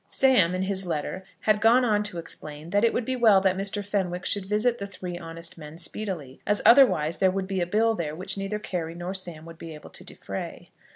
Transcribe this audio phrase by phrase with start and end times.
[0.07, 3.55] Sam, in his letter, had gone on to explain that it would be well that
[3.55, 3.85] Mr.
[3.85, 7.93] Fenwick should visit the Three Honest Men speedily, as otherwise there would be a bill
[7.93, 10.71] there which neither Carry nor Sam would be able to defray.